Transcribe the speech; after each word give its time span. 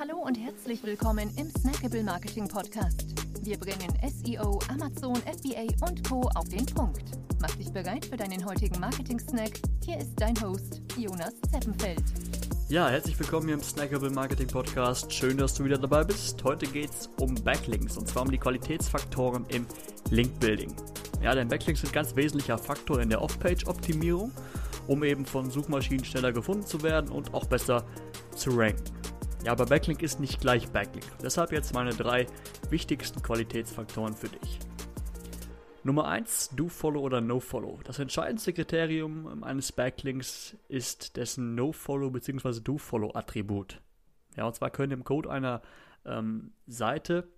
Hallo 0.00 0.16
und 0.16 0.34
herzlich 0.34 0.82
willkommen 0.82 1.30
im 1.36 1.50
Snackable 1.50 2.02
Marketing 2.02 2.48
Podcast. 2.48 3.04
Wir 3.42 3.58
bringen 3.58 3.92
SEO, 4.08 4.58
Amazon, 4.70 5.14
FBA 5.16 5.66
und 5.86 6.08
Co. 6.08 6.22
auf 6.36 6.48
den 6.48 6.64
Punkt. 6.64 7.02
Mach 7.38 7.54
dich 7.56 7.70
bereit 7.70 8.06
für 8.06 8.16
deinen 8.16 8.42
heutigen 8.46 8.80
Marketing-Snack. 8.80 9.60
Hier 9.84 9.98
ist 9.98 10.14
dein 10.16 10.40
Host, 10.40 10.80
Jonas 10.96 11.34
Zeppenfeld. 11.52 12.02
Ja, 12.70 12.88
herzlich 12.88 13.20
willkommen 13.20 13.48
hier 13.48 13.56
im 13.56 13.62
Snackable 13.62 14.08
Marketing 14.08 14.46
Podcast. 14.46 15.12
Schön, 15.12 15.36
dass 15.36 15.52
du 15.52 15.64
wieder 15.64 15.76
dabei 15.76 16.02
bist. 16.02 16.42
Heute 16.44 16.66
geht 16.66 16.88
es 16.88 17.10
um 17.20 17.34
Backlinks 17.34 17.98
und 17.98 18.08
zwar 18.08 18.22
um 18.22 18.30
die 18.30 18.38
Qualitätsfaktoren 18.38 19.44
im 19.50 19.66
Link-Building. 20.08 20.74
Ja, 21.20 21.34
denn 21.34 21.48
Backlinks 21.48 21.82
sind 21.82 21.92
ganz 21.92 22.16
wesentlicher 22.16 22.56
Faktor 22.56 23.02
in 23.02 23.10
der 23.10 23.20
Off-Page-Optimierung, 23.20 24.32
um 24.86 25.04
eben 25.04 25.26
von 25.26 25.50
Suchmaschinen 25.50 26.06
schneller 26.06 26.32
gefunden 26.32 26.64
zu 26.64 26.82
werden 26.82 27.10
und 27.10 27.34
auch 27.34 27.44
besser 27.44 27.84
zu 28.34 28.48
ranken. 28.52 29.00
Ja, 29.44 29.52
aber 29.52 29.64
Backlink 29.66 30.02
ist 30.02 30.20
nicht 30.20 30.40
gleich 30.40 30.68
Backlink. 30.70 31.06
Deshalb 31.22 31.52
jetzt 31.52 31.72
meine 31.72 31.90
drei 31.90 32.26
wichtigsten 32.68 33.22
Qualitätsfaktoren 33.22 34.14
für 34.14 34.28
dich. 34.28 34.58
Nummer 35.82 36.08
1, 36.08 36.50
Do-Follow 36.56 37.00
oder 37.00 37.22
No-Follow. 37.22 37.80
Das 37.84 37.98
entscheidendste 37.98 38.52
Kriterium 38.52 39.42
eines 39.42 39.72
Backlinks 39.72 40.56
ist 40.68 41.16
dessen 41.16 41.54
No-Follow 41.54 42.10
bzw. 42.10 42.60
Do-Follow-Attribut. 42.60 43.80
Ja, 44.36 44.44
und 44.44 44.54
zwar 44.54 44.68
können 44.68 44.92
im 44.92 45.04
Code 45.04 45.30
einer 45.30 45.62
ähm, 46.04 46.52
Seite 46.66 47.28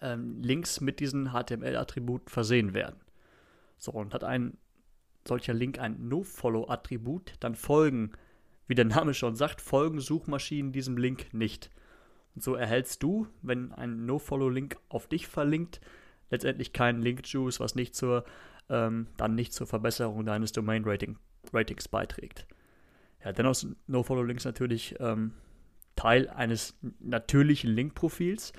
ähm, 0.00 0.40
Links 0.40 0.80
mit 0.80 1.00
diesen 1.00 1.32
HTML-Attributen 1.32 2.28
versehen 2.28 2.74
werden. 2.74 3.00
So, 3.76 3.90
und 3.90 4.14
hat 4.14 4.22
ein 4.22 4.56
solcher 5.26 5.52
Link 5.52 5.80
ein 5.80 6.08
No-Follow-Attribut, 6.08 7.34
dann 7.40 7.56
folgen 7.56 8.12
wie 8.66 8.74
der 8.74 8.84
Name 8.84 9.14
schon 9.14 9.36
sagt, 9.36 9.60
folgen 9.60 10.00
Suchmaschinen 10.00 10.72
diesem 10.72 10.96
Link 10.96 11.32
nicht. 11.32 11.70
Und 12.34 12.42
so 12.42 12.54
erhältst 12.54 13.02
du, 13.02 13.26
wenn 13.42 13.72
ein 13.72 14.06
No-Follow-Link 14.06 14.76
auf 14.88 15.06
dich 15.06 15.28
verlinkt, 15.28 15.80
letztendlich 16.30 16.72
keinen 16.72 17.02
Link-Juice, 17.02 17.60
was 17.60 17.74
nicht 17.74 17.94
zur, 17.94 18.24
ähm, 18.68 19.06
dann 19.16 19.34
nicht 19.34 19.52
zur 19.52 19.66
Verbesserung 19.66 20.24
deines 20.24 20.52
Domain-Ratings 20.52 21.88
beiträgt. 21.88 22.46
Ja, 23.24 23.32
dennoch 23.32 23.54
sind 23.54 23.76
No-Follow-Links 23.86 24.44
natürlich 24.44 24.96
ähm, 24.98 25.32
Teil 25.96 26.28
eines 26.28 26.76
natürlichen 26.98 27.70
Link-Profils, 27.70 28.52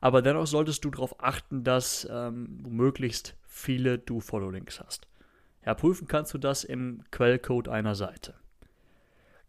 aber 0.00 0.22
dennoch 0.22 0.46
solltest 0.46 0.84
du 0.84 0.90
darauf 0.90 1.22
achten, 1.22 1.62
dass 1.62 2.08
ähm, 2.10 2.58
du 2.62 2.70
möglichst 2.70 3.36
viele 3.46 3.98
Do-Follow-Links 3.98 4.80
hast. 4.80 5.06
Ja, 5.64 5.74
prüfen 5.74 6.08
kannst 6.08 6.32
du 6.34 6.38
das 6.38 6.64
im 6.64 7.04
Quellcode 7.10 7.68
einer 7.68 7.94
Seite. 7.94 8.34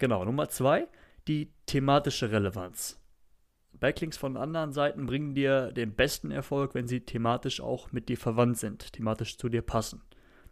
Genau, 0.01 0.25
Nummer 0.25 0.49
zwei, 0.49 0.87
die 1.27 1.53
thematische 1.67 2.31
Relevanz. 2.31 2.99
Backlinks 3.73 4.17
von 4.17 4.35
anderen 4.35 4.71
Seiten 4.71 5.05
bringen 5.05 5.35
dir 5.35 5.71
den 5.71 5.93
besten 5.93 6.31
Erfolg, 6.31 6.73
wenn 6.73 6.87
sie 6.87 7.01
thematisch 7.01 7.61
auch 7.61 7.91
mit 7.91 8.09
dir 8.09 8.17
verwandt 8.17 8.57
sind, 8.57 8.93
thematisch 8.93 9.37
zu 9.37 9.47
dir 9.47 9.61
passen. 9.61 10.01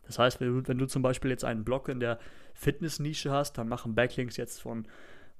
Das 0.03 0.19
heißt, 0.19 0.39
wenn 0.39 0.49
du, 0.49 0.67
wenn 0.67 0.77
du 0.77 0.85
zum 0.85 1.01
Beispiel 1.01 1.31
jetzt 1.31 1.45
einen 1.45 1.65
Blog 1.65 1.89
in 1.89 1.99
der 1.99 2.19
Fitness-Nische 2.53 3.31
hast, 3.31 3.53
dann 3.53 3.67
machen 3.67 3.95
Backlinks 3.95 4.37
jetzt 4.37 4.61
von 4.61 4.87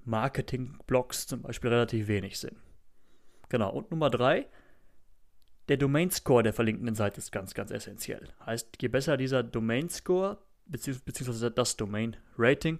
Marketing-Blogs 0.05 1.27
zum 1.27 1.43
Beispiel 1.43 1.69
relativ 1.69 2.07
wenig 2.07 2.39
Sinn. 2.39 2.55
Genau, 3.47 3.69
und 3.69 3.91
Nummer 3.91 4.09
drei, 4.09 4.47
der 5.67 5.77
Domain-Score 5.77 6.41
der 6.41 6.53
verlinkenden 6.53 6.95
Seite 6.95 7.19
ist 7.19 7.31
ganz, 7.31 7.53
ganz 7.53 7.69
essentiell. 7.69 8.27
Heißt, 8.43 8.69
je 8.81 8.87
besser 8.87 9.17
dieser 9.17 9.43
Domain-Score 9.43 10.39
beziehungsweise 10.65 11.51
das 11.51 11.77
Domain-Rating, 11.77 12.79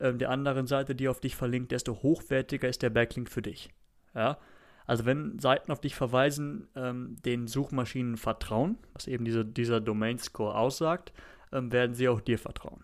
ähm, 0.00 0.18
der 0.18 0.30
anderen 0.30 0.66
Seite, 0.66 0.94
die 0.94 1.08
auf 1.08 1.20
dich 1.20 1.36
verlinkt, 1.36 1.72
desto 1.72 2.02
hochwertiger 2.02 2.68
ist 2.68 2.82
der 2.82 2.90
Backlink 2.90 3.30
für 3.30 3.42
dich. 3.42 3.70
Ja? 4.14 4.38
Also 4.86 5.04
wenn 5.04 5.38
Seiten 5.38 5.70
auf 5.70 5.80
dich 5.80 5.94
verweisen, 5.94 6.68
ähm, 6.74 7.16
den 7.24 7.46
Suchmaschinen 7.46 8.16
vertrauen, 8.16 8.76
was 8.92 9.06
eben 9.06 9.24
diese, 9.24 9.44
dieser 9.44 9.80
Domain-Score 9.80 10.54
aussagt, 10.54 11.12
ähm, 11.52 11.70
werden 11.70 11.94
sie 11.94 12.08
auch 12.08 12.20
dir 12.20 12.38
vertrauen. 12.38 12.82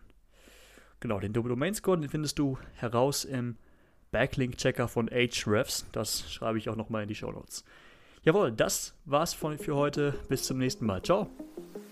Genau, 1.01 1.21
den 1.21 1.33
Domain-Score, 1.33 1.99
den 1.99 2.09
findest 2.09 2.39
du 2.39 2.59
heraus 2.75 3.25
im 3.25 3.57
Backlink-Checker 4.13 4.89
von 4.89 5.09
Ahrefs. 5.09 5.87
Das 5.93 6.31
schreibe 6.31 6.59
ich 6.59 6.69
auch 6.69 6.77
nochmal 6.77 7.03
in 7.03 7.09
die 7.09 7.15
Show 7.15 7.31
Notes. 7.31 7.65
Jawohl, 8.23 8.51
das 8.51 8.95
war's 9.05 9.35
von, 9.35 9.59
für 9.59 9.77
heute. 9.77 10.15
Bis 10.29 10.45
zum 10.45 10.59
nächsten 10.59 10.85
Mal. 10.85 11.03
Ciao. 11.03 11.29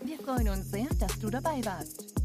Wir 0.04 0.18
freuen 0.18 0.48
uns 0.48 0.70
sehr, 0.70 0.88
dass 0.98 1.18
du 1.20 1.30
dabei 1.30 1.64
warst. 1.64 2.03